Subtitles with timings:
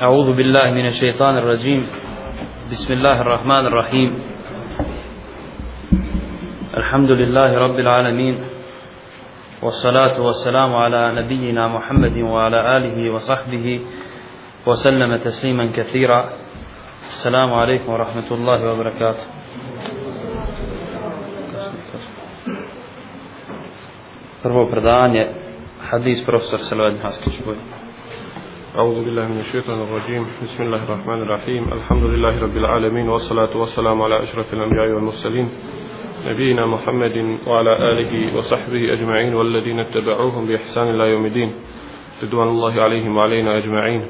[0.00, 1.82] أعوذ بالله من الشيطان الرجيم.
[2.72, 4.10] بسم الله الرحمن الرحيم.
[6.80, 8.36] الحمد لله رب العالمين
[9.62, 13.80] والصلاة والسلام على نبينا محمد وعلى آله وصحبه
[14.66, 16.20] وسلم تسليما كثيرا.
[17.12, 19.24] السلام عليكم ورحمة الله وبركاته.
[24.40, 25.28] Prvo predanje,
[25.92, 27.79] hadis profesor Selvad Haskić Boj.
[28.78, 30.26] أعوذ بالله من الشيطان الرجيم.
[30.42, 31.72] بسم الله الرحمن الرحيم.
[31.72, 35.48] الحمد لله رب العالمين والصلاة والسلام على أشرف الأنبياء والمرسلين
[36.24, 41.50] نبينا محمد وعلى آله وصحبه أجمعين والذين اتبعوهم بإحسان الله يوم الدين.
[42.22, 44.02] رضوان الله عليهم وعلينا أجمعين.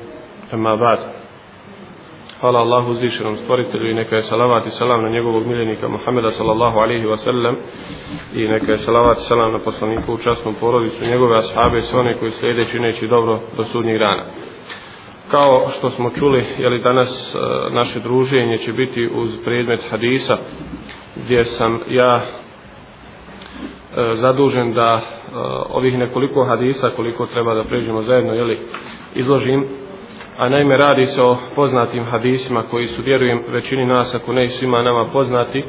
[0.55, 0.99] أما بعد
[2.41, 6.79] Hvala Allahu uzvišenom stvoritelju i neka je salavat i salam na njegovog miljenika Muhammeda sallallahu
[6.79, 7.57] alaihi wa sallam
[8.35, 12.01] i neka je salavat i salam na poslaniku u častnom porodicu njegove ashabe i sve
[12.01, 14.25] one koji slijede čineći dobro do sudnjih dana.
[15.30, 17.39] Kao što smo čuli, je li danas e,
[17.75, 20.37] naše druženje će biti uz predmet hadisa
[21.24, 22.23] gdje sam ja e,
[24.13, 25.01] zadužen da e,
[25.71, 28.59] ovih nekoliko hadisa koliko treba da pređemo zajedno je li
[29.15, 29.80] izložim
[30.41, 34.83] a naime radi se o poznatim hadisima koji su, vjerujem, većini nas, ako ne svima
[34.83, 35.65] nama poznati,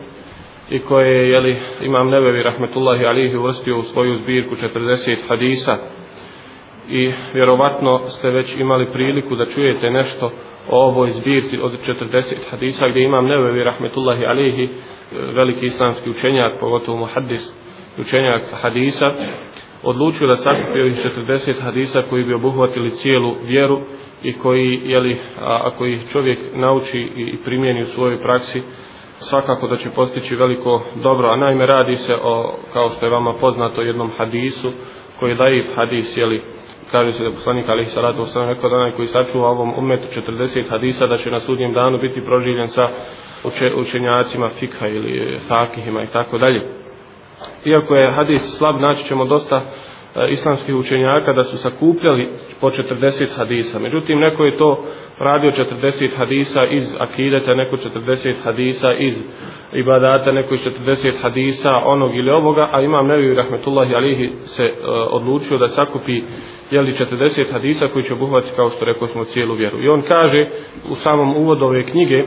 [0.70, 5.78] i koje je, jeli, imam nebevi, rahmetullahi alihi, uvrstio u svoju zbirku 40 hadisa.
[6.90, 10.32] I vjerovatno ste već imali priliku da čujete nešto
[10.70, 14.70] o ovoj zbirci od 40 hadisa gdje imam nebevi, rahmetullahi alihi,
[15.36, 17.56] veliki islamski učenjak, pogotovo muhaddis,
[18.00, 19.12] učenjak hadisa,
[19.84, 23.82] odlučio da sakupio ih 40 hadisa koji bi obuhvatili cijelu vjeru
[24.24, 28.62] i koji, jeli, a, ako ih čovjek nauči i primjeni u svojoj praksi,
[29.18, 33.34] svakako da će postići veliko dobro, a najme radi se o, kao što je vama
[33.40, 34.72] poznato, jednom hadisu
[35.20, 36.42] koji daje hadis, jeli,
[36.92, 40.70] kaže se da poslanik Ali Salatu Osam rekao da onaj koji sačuva ovom umetu 40
[40.70, 42.90] hadisa da će na sudnjem danu biti proživljen sa
[43.78, 46.62] učenjacima fikha ili fakihima i tako dalje.
[47.66, 49.62] Iako je hadis slab, naći ćemo dosta
[50.16, 52.30] E, islamskih učenjaka da su sakupljali
[52.62, 53.80] po 40 hadisa.
[53.80, 54.86] Međutim, neko je to
[55.20, 59.24] radio 40 hadisa iz akideta, neko 40 hadisa iz
[59.74, 64.88] ibadata, neko iz 40 hadisa onog ili ovoga, a imam nevi rahmetullahi alihi se uh,
[65.10, 66.22] odlučio da sakupi
[66.72, 69.84] jeli 40 hadisa koji će obuhvati kao što rekao smo cijelu vjeru.
[69.84, 70.50] I on kaže
[70.92, 72.24] u samom uvodu ove knjige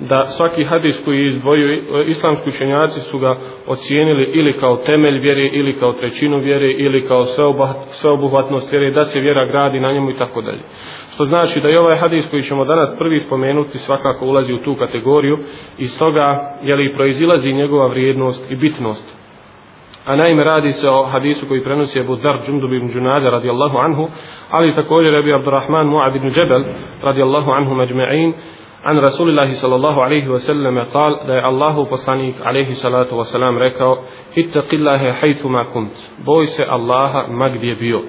[0.00, 5.78] da svaki hadis koji izdvojio islamski učenjaci su ga ocijenili ili kao temelj vjere ili
[5.80, 7.24] kao trećinu vjere ili kao
[7.86, 10.62] sveobuhvatnost vjere da se vjera gradi na njemu i tako dalje.
[11.14, 14.74] Što znači da i ovaj hadis koji ćemo danas prvi spomenuti svakako ulazi u tu
[14.74, 15.38] kategoriju
[15.78, 19.24] i stoga je li proizilazi njegova vrijednost i bitnost.
[20.04, 24.08] A naime radi se o hadisu koji prenosi Abu Dhar Džundub ibn Džunada radijallahu anhu,
[24.50, 26.64] ali također Abi Abdurrahman Mu'ad ibn Džebel
[27.02, 28.32] radijallahu anhu međme'in,
[28.84, 33.58] An Rasulillahi sallallahu alaihi wa sallam kal da je Allahu poslanik alaihi salatu wa salam
[33.58, 34.04] rekao
[34.36, 35.92] Hittaqillahe hajtu kunt,
[36.24, 38.02] boj se Allaha ma gdje bio.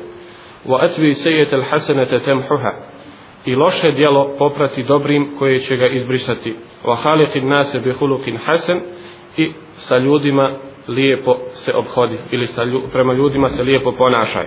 [0.66, 2.72] Wa atvi sejetel hasenete temhuha,
[3.46, 6.56] i loše djelo poprati dobrim koje će ga izbrisati.
[6.84, 8.81] Wa halikin nase bi hulukin hasan
[9.38, 14.46] i sa ljudima lijepo se obhodi, ili sa lju, prema ljudima se lijepo ponašaj.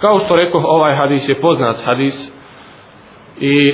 [0.00, 2.38] Kao što rekao, ovaj hadis je poznat hadis,
[3.40, 3.72] i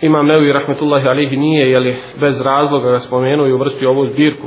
[0.00, 4.46] Imam Nevi Rahmetullahi Alihi nije jeli, bez razloga ga spomenuo i uvrstio ovu zbirku.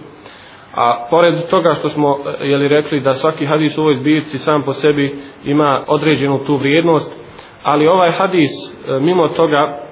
[0.75, 4.73] A pored toga što smo jeli, rekli da svaki hadis u ovoj zbirci sam po
[4.73, 5.15] sebi
[5.45, 7.19] ima određenu tu vrijednost,
[7.63, 9.89] ali ovaj hadis e, mimo toga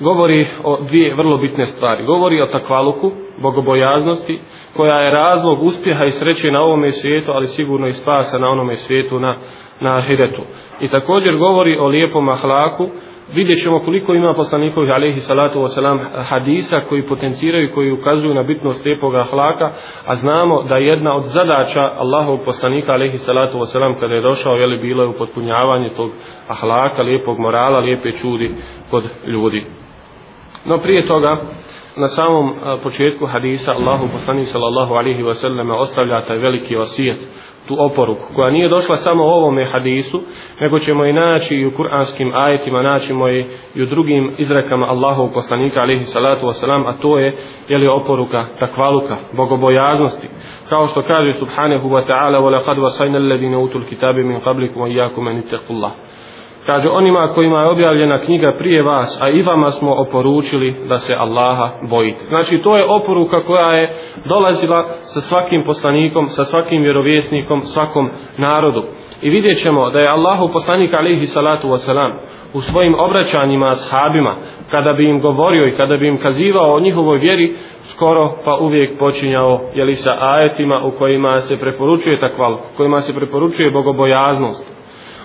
[0.00, 2.04] govori o dvije vrlo bitne stvari.
[2.04, 4.40] Govori o takvaluku, bogobojaznosti,
[4.76, 8.76] koja je razlog uspjeha i sreće na ovome svijetu, ali sigurno i spasa na onome
[8.76, 9.36] svijetu na,
[9.80, 10.42] na ahiretu.
[10.80, 12.88] I također govori o lijepom ahlaku,
[13.34, 15.98] vidjet ćemo koliko ima poslanikovih alaihi salatu wasalam
[16.30, 19.70] hadisa koji potenciraju, koji ukazuju na bitnost lijepog ahlaka,
[20.06, 24.66] a znamo da jedna od zadaća Allahovog poslanika alaihi salatu wasalam kada je došao, je
[24.66, 26.10] li bilo je upotpunjavanje tog
[26.48, 28.54] ahlaka, lijepog morala, lijepe čudi
[28.90, 29.66] kod ljudi.
[30.64, 31.40] No prije toga,
[31.96, 37.18] na samom početku hadisa Allahu poslanik sallallahu alaihi wasallam ostavlja taj veliki osijet
[37.68, 40.22] tu oporuku koja nije došla samo u ovome hadisu
[40.60, 43.44] nego ćemo i naći i u kuranskim ajetima naći i,
[43.74, 47.34] i u drugim izrekama Allahovog poslanika alaihi salatu wasalam a to je
[47.68, 50.28] je li oporuka takvaluka bogobojaznosti.
[50.68, 54.88] Kao što kaže subhanahu wa ta'ala wa laqad wasayna alladhina utul kitabe min qablikum wa
[54.88, 56.07] iyyakum an ittaqullah
[56.68, 61.16] kaže onima kojima je objavljena knjiga prije vas, a i vama smo oporučili da se
[61.18, 62.24] Allaha bojite.
[62.24, 63.92] Znači to je oporuka koja je
[64.24, 68.82] dolazila sa svakim poslanikom, sa svakim vjerovjesnikom, svakom narodu.
[69.22, 72.12] I vidjet ćemo da je Allahu poslanik alaihi salatu wasalam
[72.54, 74.36] u svojim obraćanjima ashabima,
[74.70, 78.98] kada bi im govorio i kada bi im kazivao o njihovoj vjeri, skoro pa uvijek
[78.98, 84.77] počinjao jeli sa ajetima u kojima se preporučuje takval, u kojima se preporučuje bogobojaznost.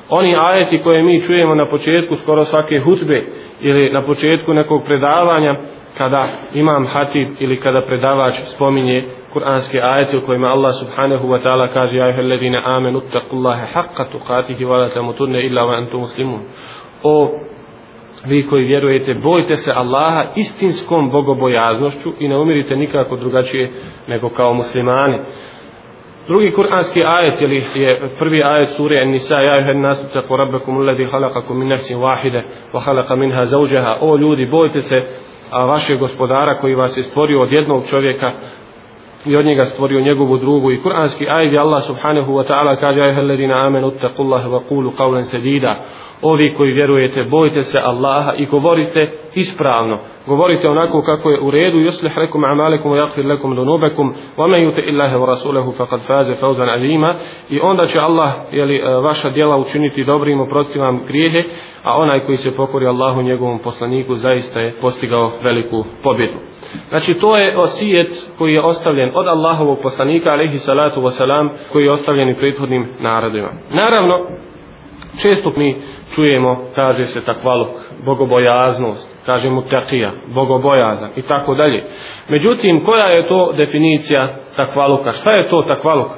[0.10, 3.24] Oni ajeti koje mi čujemo na početku skoro svake hutbe
[3.62, 5.56] ili na početku nekog predavanja,
[5.98, 9.04] kada imam hatib ili kada predavač spominje
[9.34, 14.06] kuranske ajete u kojima Allah subhanahu wa ta'ala kaže ja ihel ladine amenu taqullaha haqqa
[14.12, 16.42] tuqatihi wa la tamutunne illa wa antum muslimun.
[17.04, 17.32] O
[18.26, 23.72] vi koji vjerujete bojte se Allaha istinskom bogobojaznošću i ne umirite nikako drugačije
[24.08, 25.20] nego kao muslimani.
[26.28, 31.06] Drugi kuranski ajet ili je prvi ajet sure An-Nisa ja ayuha an-nas taqu rabbakum alladhi
[31.06, 32.42] khalaqakum min nafsin wahida
[32.74, 33.98] wa khalaqa minha zawjaha.
[34.02, 34.96] O ljudi bojte se
[35.52, 38.32] a vašeg gospodara koji vas je stvorio od jednog čovjeka
[39.26, 43.22] i od njega stvorio njegovu drugu i kuranski ajd Allah subhanahu wa ta'ala kaže ajha
[43.22, 45.76] alladina amenu taqullaha wa qulu qawlan sadida.
[46.22, 49.98] Ovi koji vjerujete bojte se Allaha i govorite ispravno.
[50.28, 51.78] Govorite onako kako je u redu.
[51.78, 56.36] Yuslih lakum a'malakum wa yaghfir lakum dhunubakum wa man yuti illaha wa rasulahu faqad faza
[56.36, 57.16] fawzan azima.
[57.50, 61.44] I onda će Allah je li eh, vaša djela učiniti dobrim oprosti vam grijehe
[61.84, 66.38] a onaj koji se pokori Allahu njegovom poslaniku zaista je postigao veliku pobjedu
[66.90, 71.92] znači to je osijet koji je ostavljen od Allahovog poslanika alejhi salatu wasalam koji je
[71.92, 74.28] ostavljen i prethodnim narodima naravno
[75.22, 75.82] često mi
[76.16, 77.70] čujemo, kaže se takvaluk,
[78.06, 81.84] bogobojaznost, kaže mu takija, bogobojazan i tako dalje.
[82.30, 85.12] Međutim, koja je to definicija takvaluka?
[85.12, 86.12] Šta je to takvaluk?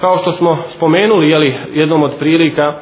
[0.00, 2.80] Kao što smo spomenuli jeli, jednom od prilika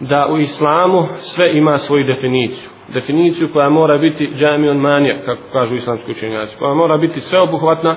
[0.00, 2.70] da u islamu sve ima svoju definiciju.
[2.94, 7.96] Definiciju koja mora biti džamion manija, kako kažu islamski učenjaci, koja mora biti sveobuhvatna,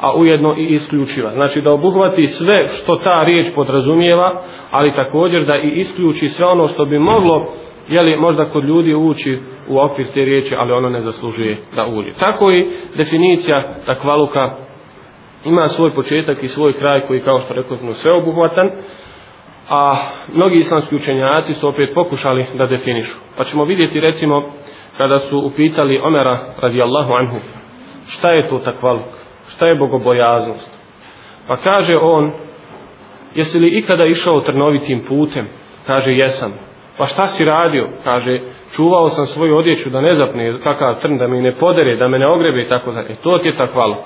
[0.00, 1.30] a ujedno i isključiva.
[1.30, 6.66] Znači da obuhvati sve što ta riječ podrazumijeva, ali također da i isključi sve ono
[6.66, 7.52] što bi moglo
[7.88, 9.38] jeli, možda kod ljudi ući
[9.68, 12.10] u okvir te riječi, ali ono ne zaslužuje da uđe.
[12.18, 12.66] Tako i
[12.96, 14.56] definicija takvaluka
[15.44, 18.70] ima svoj početak i svoj kraj koji kao što rekao sveobuhvatan,
[19.70, 19.94] a
[20.34, 23.18] mnogi islamski učenjaci su opet pokušali da definišu.
[23.36, 24.52] Pa ćemo vidjeti recimo
[24.96, 27.36] kada su upitali Omera radijallahu anhu
[28.06, 29.20] šta je to takvaluk?
[29.50, 30.70] šta je bogobojaznost
[31.46, 32.32] pa kaže on
[33.34, 35.46] jesi li ikada išao trnovitim putem
[35.86, 36.52] kaže jesam
[36.98, 38.40] pa šta si radio kaže
[38.76, 42.18] čuvao sam svoju odjeću da ne zapne kakav trn da mi ne podere da me
[42.18, 43.98] ne ogrebe i tako da e, to ti je takvaluk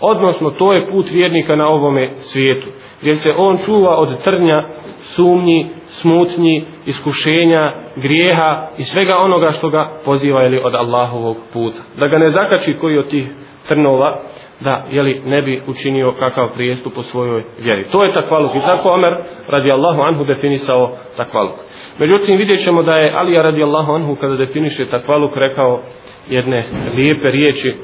[0.00, 2.68] odnosno to je put vjernika na ovome svijetu
[3.00, 4.62] gdje se on čuva od trnja
[4.98, 12.08] sumnji, smutnji iskušenja, grijeha i svega onoga što ga poziva ili od Allahovog puta da
[12.08, 13.28] ga ne zakači koji od tih
[13.68, 14.18] trnova
[14.60, 17.84] da jeli, ne bi učinio kakav prijestup po svojoj vjeri.
[17.92, 18.54] To je takvaluk.
[18.54, 19.14] I tako Omer
[19.48, 21.56] radijallahu anhu definisao takvaluk.
[21.98, 25.80] Međutim, vidjet ćemo da je Alija radijallahu anhu kada definiše takvaluk rekao
[26.28, 26.62] jedne
[26.94, 27.74] lijepe riječi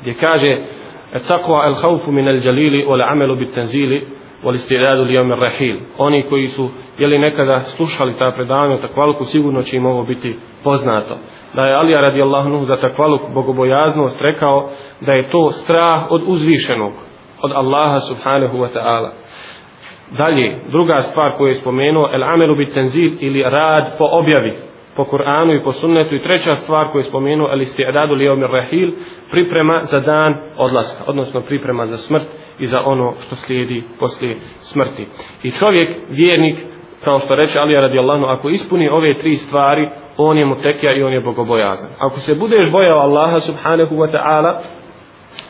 [0.00, 0.58] gdje kaže
[1.12, 4.06] Etakva el haufu min el jalili wal amelu bit tanzili
[4.44, 5.76] wal istidadu li yawm rahil.
[5.98, 11.18] Oni koji su jeli nekada slušali ta predavanja takvaluku sigurno će im ovo biti poznato.
[11.54, 14.70] Da je Alija radijallahu anhu za takvaluk bogobojaznost rekao
[15.00, 16.92] da je to strah od uzvišenog,
[17.42, 19.10] od Allaha subhanahu wa ta'ala.
[20.18, 24.52] Dalje, druga stvar koju je spomenuo, el amelu bit tenzil ili rad po objavi,
[24.96, 26.14] po Kur'anu i po sunnetu.
[26.14, 28.92] I treća stvar koju je spomenuo, el isti'adadu li omir rahil,
[29.30, 32.26] priprema za dan odlaska, odnosno priprema za smrt
[32.58, 35.06] i za ono što slijedi poslije smrti.
[35.42, 36.58] I čovjek, vjernik,
[37.04, 41.12] kao što reče Alija radijallahu, ako ispuni ove tri stvari, on je mutekija i on
[41.12, 41.90] je bogobojazan.
[41.98, 44.52] Ako se budeš bojao Allaha subhanahu wa ta'ala,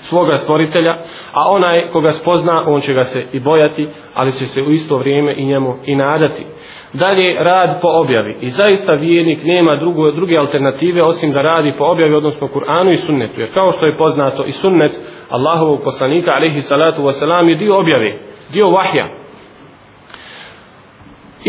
[0.08, 0.92] svoga stvoritelja,
[1.32, 4.98] a onaj koga spozna, on će ga se i bojati, ali će se u isto
[4.98, 6.46] vrijeme i njemu i nadati.
[6.92, 8.36] Dalje, rad po objavi.
[8.40, 12.94] I zaista vijenik nema drugo, druge alternative osim da radi po objavi, odnosno Kur'anu i
[12.94, 13.40] sunnetu.
[13.40, 14.90] Jer kao što je poznato i sunnet
[15.30, 18.12] Allahovog poslanika, alaihi salatu wasalam, je dio objave,
[18.52, 19.25] dio vahja.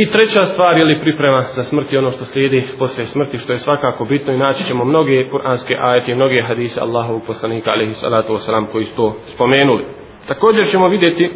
[0.01, 3.51] I treća stvar je li priprema za smrt i ono što slijedi posle smrti, što
[3.51, 7.91] je svakako bitno i naći ćemo mnoge kuranske ajete i mnoge hadise Allahovog poslanika alaihi
[7.91, 9.85] salatu wasalam koji su to spomenuli.
[10.27, 11.31] Također ćemo vidjeti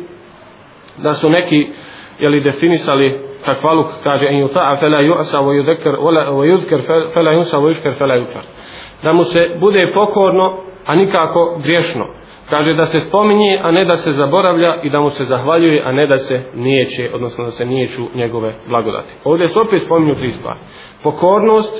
[0.98, 1.68] da su neki
[2.20, 5.96] jeli definisali takvaluk kaže en yuta'a fala yu'sa wa yudhakkar
[6.38, 6.82] wa yudhkar
[7.13, 8.44] fala yunsa wa yushkar fala yufar
[9.03, 12.06] da mu se bude pokorno a nikako griješno
[12.51, 15.91] kaže da se spominje, a ne da se zaboravlja i da mu se zahvaljuje, a
[15.91, 19.13] ne da se nijeće, odnosno da se nijeću njegove blagodati.
[19.24, 20.60] Ovdje se opet spominju tri stvari.
[21.03, 21.75] Pokornost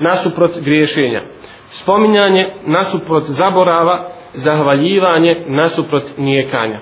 [0.00, 1.22] nasuprot griješenja.
[1.66, 6.80] Spominjanje nasuprot zaborava, zahvaljivanje nasuprot nijekanja.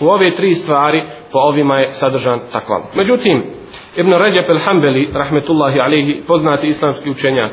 [0.00, 2.82] U ove tri stvari po ovima je sadržan takvam.
[2.94, 3.42] Međutim,
[3.96, 7.52] Ibn Rajab el-Hambeli, rahmetullahi alihi, poznati islamski učenjak,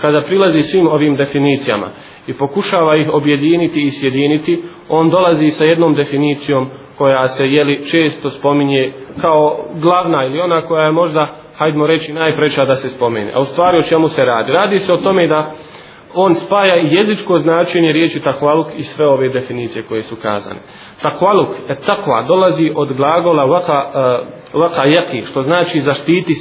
[0.00, 1.90] kada prilazi svim ovim definicijama
[2.26, 8.30] i pokušava ih objediniti i sjediniti, on dolazi sa jednom definicijom koja se jeli često
[8.30, 13.32] spominje kao glavna ili ona koja je možda, hajdemo reći, najpreća da se spomene.
[13.34, 14.52] A u stvari o čemu se radi?
[14.52, 15.52] Radi se o tome da
[16.14, 20.60] on spaja jezičko značenje riječi takvaluk i sve ove definicije koje su kazane.
[21.02, 23.84] Takvaluk, et takva, dolazi od glagola vaka,
[24.52, 26.32] uh, vaka jaki, što znači zaštiti,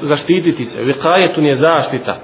[0.00, 0.84] zaštititi se.
[0.84, 2.20] Vikajetun je zaštita.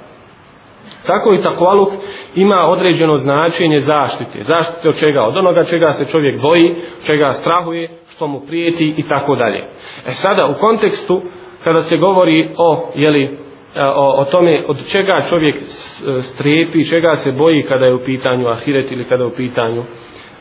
[1.06, 1.88] Tako i takvaluk
[2.34, 4.38] ima određeno značenje zaštite.
[4.38, 5.22] Zaštite od čega?
[5.22, 6.74] Od onoga čega se čovjek boji,
[7.06, 9.58] čega strahuje, što mu prijeti i tako dalje.
[10.06, 11.22] E sada u kontekstu
[11.64, 13.28] kada se govori o jeli, e,
[13.94, 15.56] o, o tome od čega čovjek
[16.20, 19.82] strepi, čega se boji kada je u pitanju ahiret ili kada je u pitanju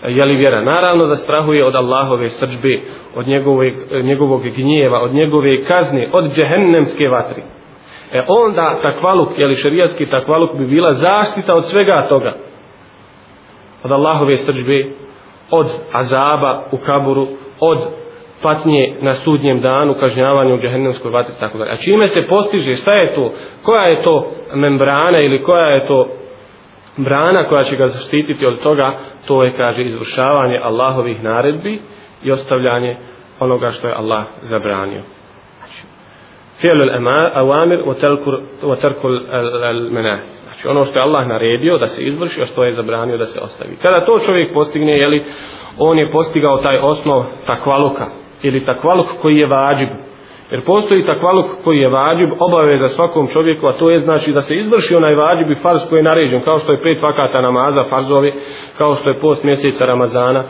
[0.04, 0.62] e, je li vjera.
[0.62, 2.80] Naravno da strahuje od Allahove srđbe,
[3.16, 7.44] od njegove, e, njegovog gnjeva, od njegove kazne, od džehennemske vatri.
[8.14, 12.34] E onda takvaluk, je li šarijatski takvaluk bi bila zaštita od svega toga.
[13.84, 14.86] Od Allahove srđbe,
[15.52, 17.28] od azaba u kaburu,
[17.60, 17.78] od
[18.42, 21.64] patnje na sudnjem danu, kažnjavanju u džahennemskoj vatri, tako da.
[21.64, 23.32] A čime se postiže, šta je to,
[23.64, 26.08] koja je to membrana ili koja je to
[26.98, 31.82] brana koja će ga zaštititi od toga, to je, kaže, izvršavanje Allahovih naredbi
[32.24, 32.98] i ostavljanje
[33.40, 35.02] onoga što je Allah zabranio.
[36.64, 36.90] Fijelul
[37.36, 37.80] awamir
[38.64, 39.20] wa tarkul
[39.64, 40.20] al-manah.
[40.44, 43.40] Znači ono što je Allah naredio da se izvrši, a što je zabranio da se
[43.40, 43.76] ostavi.
[43.82, 45.24] Kada to čovjek postigne, jeli,
[45.78, 48.06] on je postigao taj osnov takvaluka,
[48.42, 49.90] ili takvaluk koji je vađib.
[50.52, 54.56] Jer postoji takvaluk koji je vađib, obaveza svakom čovjeku, a to je znači da se
[54.56, 58.34] izvrši onaj vađib i farz koji je naređen, kao što je pet vakata namaza, farzovi,
[58.78, 60.44] kao što je post mjeseca Ramazana,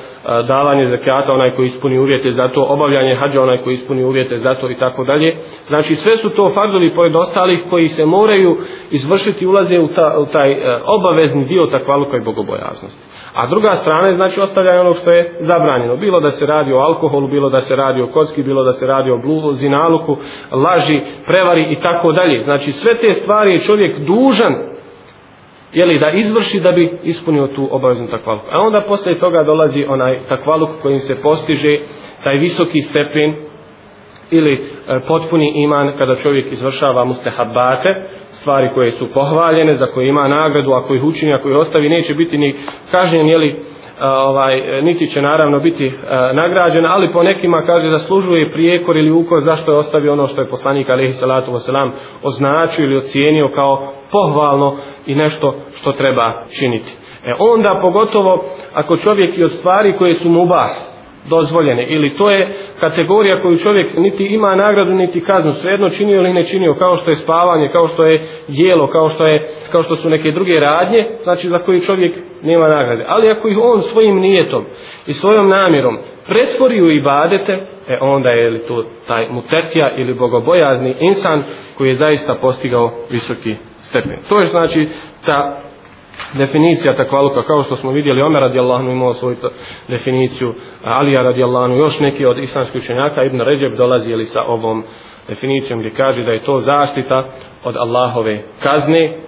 [0.48, 4.56] davanje zakata, onaj koji ispuni uvjete za to, obavljanje hađa, onaj koji ispuni uvjete za
[4.56, 5.36] to i tako dalje.
[5.64, 8.56] Znači sve su to farzovi pored ostalih koji se moraju
[8.92, 13.13] izvršiti, ulaze u, ta, u taj e, obavezni dio takvaluka i bogobojaznosti.
[13.34, 15.98] A druga strana je znači ostavljanje ono što je zabranjeno.
[15.98, 18.88] Bilo da se radi o alkoholu, bilo da se radi o kocki, bilo da se
[18.88, 20.18] radi o blu, zinaluku,
[20.52, 22.40] laži, prevari i tako dalje.
[22.40, 24.54] Znači sve te stvari je čovjek dužan
[25.74, 28.48] jeli, da izvrši da bi ispunio tu obaveznu takvaluku.
[28.52, 31.80] A onda posle toga dolazi onaj takvaluk kojim se postiže
[32.24, 33.36] taj visoki stepen
[34.34, 37.96] ili e, potpuni iman kada čovjek izvršava mustehabate,
[38.32, 42.14] stvari koje su pohvaljene, za koje ima nagradu, ako ih učini, ako ih ostavi, neće
[42.14, 42.56] biti ni
[42.92, 43.56] kažnjen, jeli, e,
[44.06, 45.92] ovaj, niti će naravno biti e,
[46.34, 50.42] nagrađen, ali po nekima kaže da služuje prijekor ili ukor zašto je ostavio ono što
[50.42, 51.92] je poslanik alaihi salatu wasalam
[52.24, 56.98] označio ili ocijenio kao pohvalno i nešto što treba činiti.
[57.26, 60.93] E onda pogotovo ako čovjek i od stvari koje su mu ubah,
[61.30, 61.88] dozvoljene.
[61.90, 65.52] Ili to je kategorija koju čovjek niti ima nagradu niti kaznu.
[65.52, 69.28] Svejedno činio ili ne činio kao što je spavanje kao što je jelo kao što
[69.28, 73.06] je kao što su neke druge radnje znači za koji čovjek nema nagrade.
[73.08, 74.66] Ali ako ih on svojim nijetom
[75.08, 77.54] i svojom namjerom pretvori u ibadete
[77.88, 81.44] e onda je li to taj mutetija ili bogobojazni insan
[81.78, 84.18] koji je zaista postigao visoki stepen.
[84.30, 84.88] To je znači
[85.26, 85.62] ta
[86.34, 89.38] definicija takvaluka kao što smo vidjeli Omer radijallahu imao svoju
[89.88, 90.54] definiciju
[90.84, 94.84] Alija radijallahu još neki od islamskih učenjaka Ibn Ređeb dolazi jeli, sa ovom
[95.28, 97.26] definicijom gdje kaže da je to zaštita
[97.64, 99.20] od Allahove kazne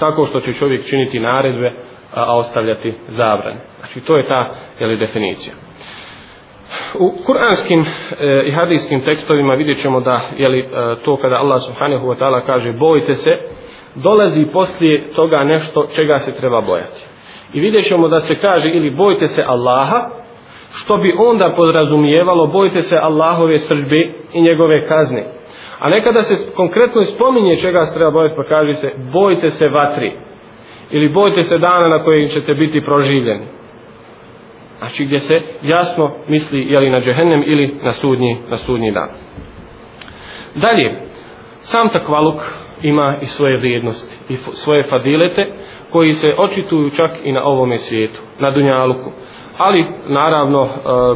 [0.00, 1.72] tako što će čovjek činiti naredbe
[2.14, 3.60] a ostavljati zabrane.
[3.78, 5.54] Znači to je ta jeli, definicija.
[6.98, 7.84] U kuranskim e,
[8.46, 10.66] i hadijskim tekstovima vidjet ćemo da jeli, e,
[11.04, 13.30] to kada Allah subhanahu wa ta'ala kaže bojte se
[14.02, 17.06] dolazi poslije toga nešto čega se treba bojati.
[17.52, 20.10] I vidjet ćemo da se kaže ili bojte se Allaha,
[20.74, 25.26] što bi onda podrazumijevalo bojte se Allahove srđbe i njegove kazne.
[25.78, 30.12] A nekada se konkretno spominje čega se treba bojati, pa kaže se bojte se vatri.
[30.90, 33.44] Ili bojte se dana na kojeg ćete biti proživljeni.
[34.78, 39.08] Znači gdje se jasno misli je li na džehennem ili na sudnji, na sudnji dan.
[40.54, 40.92] Dalje,
[41.58, 45.46] sam takvaluk ima i svoje vrijednosti i svoje fadilete
[45.90, 49.10] koji se očituju čak i na ovome svijetu, na Dunjaluku.
[49.58, 50.68] Ali naravno e,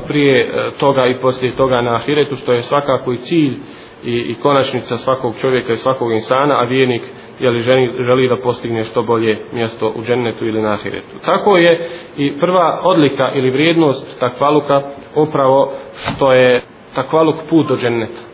[0.06, 3.56] prije e, toga i poslije toga na Ahiretu što je svakako i cilj
[4.04, 7.02] i, i konačnica svakog čovjeka i svakog insana, a vijenik
[7.40, 11.18] jeli, želi, želi da postigne što bolje mjesto u džennetu ili na Ahiretu.
[11.24, 14.82] Tako je i prva odlika ili vrijednost takvaluka
[15.14, 16.62] upravo što je
[16.94, 18.29] takvaluk put do dženneta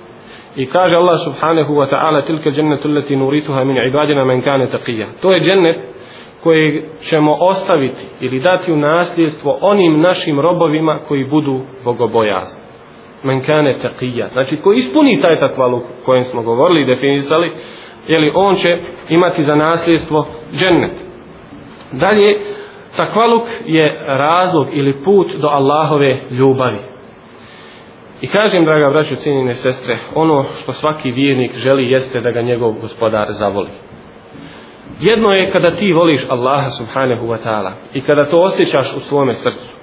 [0.57, 5.07] I kaže Allah subhanahu wa ta'ala tilka džennetu leti nurituha min ibadina men kane taqija.
[5.21, 5.77] To je džennet
[6.43, 12.63] koji ćemo ostaviti ili dati u nasljedstvo onim našim robovima koji budu bogobojazni.
[13.23, 14.29] Men kane taqija.
[14.33, 17.53] Znači, ko ispuni taj takvaluk kojem smo govorili i definisali,
[18.07, 20.27] jeli on će imati za nasljedstvo
[20.59, 20.93] džennet.
[21.93, 22.41] Dalje,
[22.97, 26.96] takvaluk je razlog ili put do Allahove ljubavi.
[28.21, 32.73] I kažem, draga braćo, cijenine sestre, ono što svaki vjernik želi jeste da ga njegov
[32.73, 33.71] gospodar zavoli.
[35.01, 39.33] Jedno je kada ti voliš Allaha subhanahu wa ta'ala i kada to osjećaš u svome
[39.33, 39.77] srcu.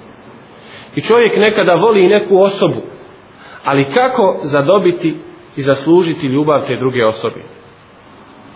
[0.96, 2.82] I čovjek nekada voli neku osobu,
[3.64, 5.16] ali kako zadobiti
[5.56, 7.40] i zaslužiti ljubav te druge osobe?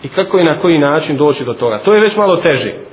[0.03, 1.77] I kako i na koji način doći do toga?
[1.77, 2.88] To je već malo teže.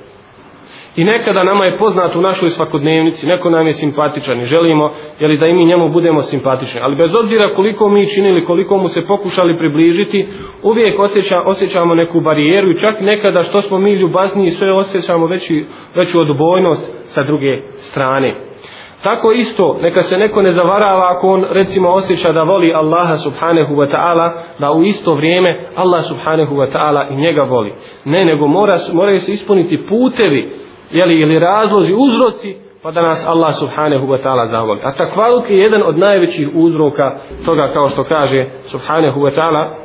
[0.97, 5.37] I nekada nama je poznat u našoj svakodnevnici, neko nam je simpatičan i želimo jeli,
[5.37, 6.79] da i mi njemu budemo simpatični.
[6.83, 10.27] Ali bez obzira koliko mi činili, koliko mu se pokušali približiti,
[10.63, 15.65] uvijek osjeća, osjećamo neku barijeru i čak nekada što smo mi ljubazniji, sve osjećamo veći,
[15.95, 18.35] veću odbojnost sa druge strane.
[19.03, 23.75] Tako isto, neka se neko ne zavarava ako on recimo osjeća da voli Allaha subhanahu
[23.75, 27.73] wa ta'ala, da u isto vrijeme Allah subhanahu wa ta'ala i njega voli.
[28.05, 33.53] Ne, nego mora, moraju se ispuniti putevi jeli, ili razlozi, uzroci, pa da nas Allah
[33.53, 34.79] subhanahu wa ta'ala zavoli.
[34.83, 39.75] A takvaluk je jedan od najvećih uzroka toga kao što kaže subhanahu wa ta'ala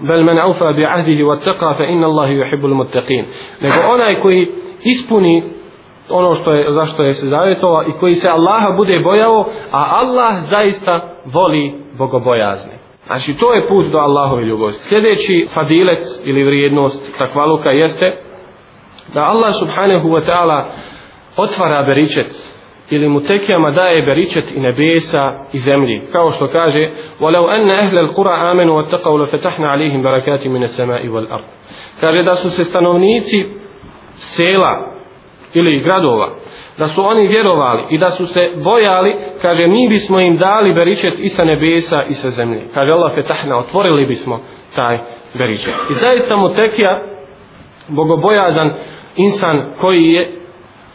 [0.00, 3.24] bel men aufa bi ahdihi wa taqa fa inna Allahi yuhibbul muttaqin.
[3.60, 4.48] Nego onaj koji
[4.84, 5.42] ispuni
[6.10, 10.34] ono što je zašto je se zavjetovao i koji se Allaha bude bojao, a Allah
[10.38, 12.72] zaista voli bogobojazne.
[13.06, 14.84] Znači to je put do Allahove ljubosti.
[14.84, 18.25] Sljedeći fadilet ili vrijednost takvaluka jeste
[19.13, 20.65] da Allah subhanahu wa ta'ala
[21.37, 26.01] otvara beričet ili mu tekijama daje beričet i nebesa i zemlji.
[26.11, 31.43] Kao što kaže وَلَوْ أَنَّ أَهْلَ الْقُرَى آمَنُوا وَاتَّقَوْا لَفَتَحْنَا عَلِيهِمْ بَرَكَاتِ مِنَ السَّمَاءِ وَالْأَرْضِ
[31.99, 33.45] Kaže da su se stanovnici
[34.15, 34.91] sela
[35.53, 36.29] ili gradova
[36.77, 41.13] da su oni vjerovali i da su se bojali kaže mi bismo im dali beričet
[41.19, 44.39] i sa nebesa i sa zemlje kaže Allah fetahna otvorili bismo
[44.75, 44.99] taj
[45.37, 47.03] beričet i zaista mu tekija
[47.87, 48.73] bogobojazan
[49.16, 50.46] insan koji je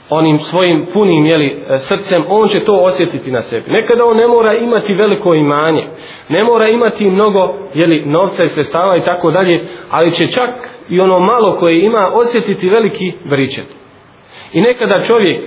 [0.10, 3.72] onim svojim punim jeli, e, srcem, on će to osjetiti na sebi.
[3.72, 5.82] Nekada on ne mora imati veliko imanje,
[6.30, 10.50] ne mora imati mnogo jeli, novca i sredstava i tako dalje, ali će čak
[10.90, 13.66] i ono malo koje ima osjetiti veliki bričet.
[14.54, 15.42] I nekada čovjek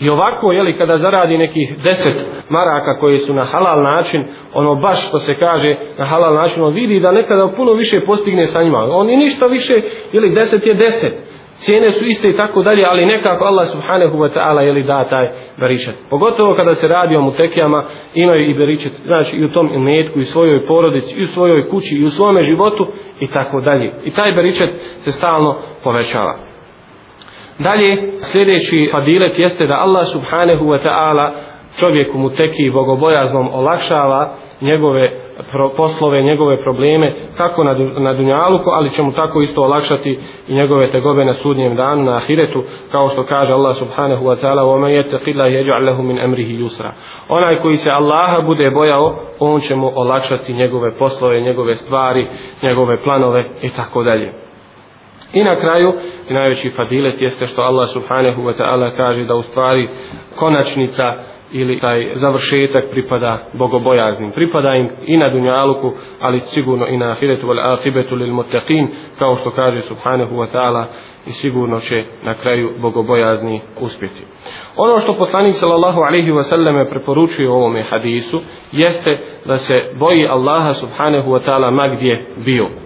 [0.00, 5.08] i ovako, jeli, kada zaradi nekih deset maraka koji su na halal način, ono baš
[5.08, 8.78] što se kaže na halal način, on vidi da nekada puno više postigne sa njima.
[8.78, 9.74] On i ništa više,
[10.12, 14.28] jeli, deset je deset cijene su iste i tako dalje, ali nekako Allah subhanahu wa
[14.34, 15.94] ta'ala je li da taj beričet.
[16.10, 20.22] Pogotovo kada se radi o mutekijama, imaju i beričet, znači i u tom imetku, i
[20.22, 22.86] u svojoj porodici, i u svojoj kući, i u svome životu,
[23.20, 23.92] i tako dalje.
[24.04, 26.34] I taj beričet se stalno povećava.
[27.58, 31.32] Dalje, sljedeći fadilet jeste da Allah subhanahu wa ta'ala
[31.80, 35.23] čovjeku mutekiji bogobojaznom olakšava njegove
[35.77, 40.91] poslove, njegove probleme kako na, na dunjaluku, ali će mu tako isto olakšati i njegove
[40.91, 45.23] tegobe na sudnjem danu, na ahiretu, kao što kaže Allah subhanahu wa ta'ala وَمَنْ يَتَقِ
[45.27, 46.91] اللَّهِ يَجْعَلْ لَهُ مِنْ أَمْرِهِ يُسْرًا
[47.29, 52.27] Onaj koji se Allaha bude bojao, on će mu olakšati njegove poslove, njegove stvari,
[52.63, 54.33] njegove planove i tako dalje.
[55.33, 55.93] I na kraju,
[56.29, 59.89] i najveći fadilet jeste što Allah subhanahu wa ta'ala kaže da u stvari
[60.35, 61.03] konačnica
[61.54, 64.30] ili taj završetak pripada bogobojaznim.
[64.30, 68.86] Pripada im i na dunjaluku, ali sigurno i na ahiretu wal ahibetu lil muttaqin,
[69.18, 70.84] kao što kaže subhanahu wa ta'ala
[71.26, 74.22] i sigurno će na kraju bogobojazni uspjeti.
[74.76, 78.40] Ono što poslanik sallallahu alaihi wa sallam preporučuje u ovome hadisu
[78.72, 82.83] jeste da se boji Allaha subhanahu wa ta'ala ma gdje bio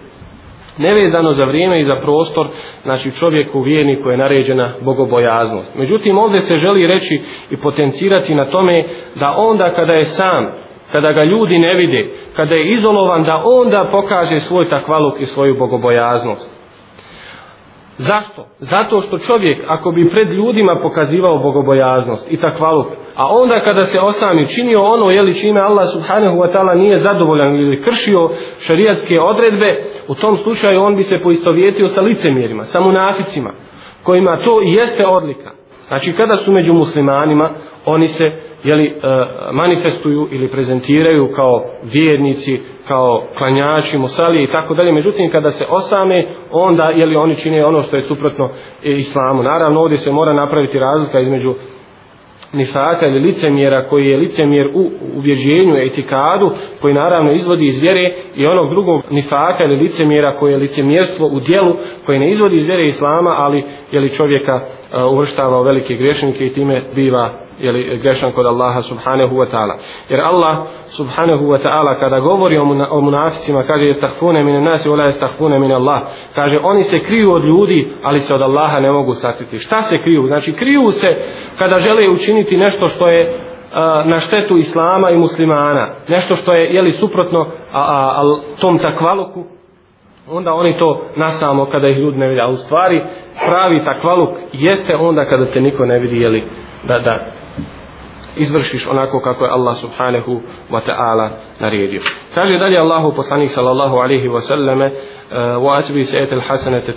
[0.79, 2.47] nevezano za vrijeme i za prostor,
[2.83, 5.75] znači čovjeku vjerniku je naređena bogobojaznost.
[5.75, 8.83] Međutim, ovdje se želi reći i potencirati na tome
[9.15, 10.51] da onda kada je sam,
[10.91, 15.55] kada ga ljudi ne vide, kada je izolovan, da onda pokaže svoj takvaluk i svoju
[15.57, 16.59] bogobojaznost.
[17.99, 18.45] Zašto?
[18.57, 23.99] Zato što čovjek, ako bi pred ljudima pokazivao bogobojaznost i takvaluk, a onda kada se
[24.01, 29.83] osami činio ono, jeli čime Allah subhanahu wa ta'ala nije zadovoljan ili kršio šarijatske odredbe,
[30.09, 33.51] u tom slučaju on bi se poistovjetio sa licemjerima, sa munaficima,
[34.03, 35.51] kojima to i jeste odlika.
[35.87, 37.49] Znači kada su među muslimanima,
[37.85, 38.31] oni se
[38.63, 38.91] jeli, e,
[39.51, 44.91] manifestuju ili prezentiraju kao vjernici, kao klanjači, musalije i tako dalje.
[44.91, 48.45] Međutim, kada se osame, onda jeli, oni čine ono što je suprotno
[48.83, 49.43] e, islamu.
[49.43, 51.53] Naravno, ovdje se mora napraviti razlika između
[52.53, 58.45] nifaka ili licemjera koji je licemjer u ubjeđenju, etikadu, koji naravno izvodi iz vjere i
[58.45, 62.83] onog drugog nifaka ili licemjera koji je licemjerstvo u dijelu, koji ne izvodi iz vjere
[62.83, 68.31] islama, ali je li čovjeka e, uvrštava u velike griješnike i time biva jeli, grešan
[68.31, 69.73] kod Allaha subhanahu wa ta'ala.
[70.09, 74.89] Jer Allah subhanahu wa ta'ala kada govori o, muna, o munaficima kaže jestahfune mine nasi
[74.89, 75.99] ola jestahfune mine Allah.
[76.35, 79.59] Kaže oni se kriju od ljudi ali se od Allaha ne mogu sakriti.
[79.59, 80.27] Šta se kriju?
[80.27, 81.07] Znači kriju se
[81.57, 83.39] kada žele učiniti nešto što je
[84.05, 85.89] na štetu Islama i muslimana.
[86.07, 87.39] Nešto što je jeli, suprotno
[87.71, 89.43] a, a, a, tom takvaluku
[90.31, 92.41] onda oni to nasamo kada ih ljudi ne vidi.
[92.41, 93.03] A u stvari
[93.47, 96.43] pravi takvaluk jeste onda kada te niko ne vidi jeli,
[96.87, 97.38] da, da
[98.37, 102.01] izvršiš onako kako je Allah subhanahu wa ta'ala naredio.
[102.35, 104.93] Kaže dalje Allahu poslanik sallallahu alaihi wa sallame e,
[105.37, 106.93] wa atbi se etel hasanete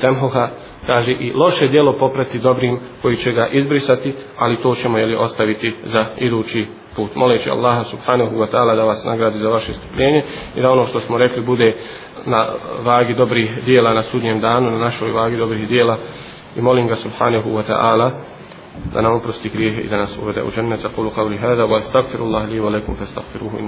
[0.87, 5.77] kaže i loše dijelo poprati dobrim koji će ga izbrisati ali to ćemo jeli ostaviti
[5.83, 6.67] za idući
[6.97, 7.15] put.
[7.15, 10.25] Moleći Allaha subhanahu wa ta'ala da vas nagradi za vaše strpljenje
[10.57, 11.75] i da ono što smo rekli bude
[12.27, 12.47] na
[12.85, 15.99] vagi dobrih dijela na sudnjem danu, na našoj vagi dobrih dijela
[16.57, 18.11] i molim ga subhanahu wa ta'ala
[18.95, 20.85] da nam oprosti grijehe i da nas uvede u džennet.
[20.85, 23.59] Aqulu qavli hada wa astaghfirullaha li wa lakum fastaghfiruhu